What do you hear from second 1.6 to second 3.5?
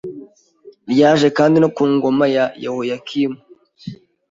ku ngoma ya Yehoyakimu